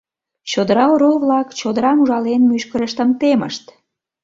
Чодыра 0.51 0.85
орол-влак, 0.93 1.47
чодырам 1.59 1.97
ужален, 2.03 2.41
мӱшкырыштым 2.49 3.09
темышт. 3.19 3.65